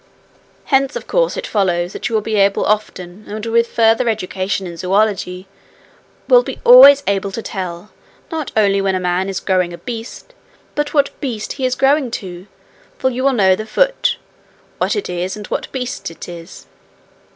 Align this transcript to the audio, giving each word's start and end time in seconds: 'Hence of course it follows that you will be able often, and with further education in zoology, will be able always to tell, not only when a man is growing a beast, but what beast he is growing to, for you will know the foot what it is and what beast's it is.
'Hence 0.65 0.95
of 0.95 1.05
course 1.05 1.37
it 1.37 1.45
follows 1.45 1.93
that 1.93 2.09
you 2.09 2.15
will 2.15 2.23
be 2.23 2.35
able 2.37 2.65
often, 2.65 3.23
and 3.27 3.45
with 3.45 3.67
further 3.67 4.09
education 4.09 4.65
in 4.65 4.75
zoology, 4.75 5.45
will 6.27 6.41
be 6.41 6.53
able 6.53 6.61
always 6.71 7.03
to 7.03 7.41
tell, 7.43 7.91
not 8.31 8.51
only 8.57 8.81
when 8.81 8.95
a 8.95 8.99
man 8.99 9.29
is 9.29 9.39
growing 9.39 9.73
a 9.73 9.77
beast, 9.77 10.33
but 10.73 10.91
what 10.95 11.11
beast 11.21 11.53
he 11.53 11.65
is 11.67 11.75
growing 11.75 12.09
to, 12.09 12.47
for 12.97 13.11
you 13.11 13.23
will 13.23 13.31
know 13.33 13.55
the 13.55 13.63
foot 13.63 14.17
what 14.79 14.95
it 14.95 15.07
is 15.07 15.37
and 15.37 15.45
what 15.49 15.71
beast's 15.71 16.09
it 16.09 16.27
is. 16.27 16.65